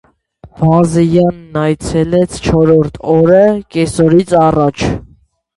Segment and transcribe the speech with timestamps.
[0.61, 3.45] Բազենյանն այցելեց չորրորդ օրը,
[3.77, 4.91] կեսօրից առաջ: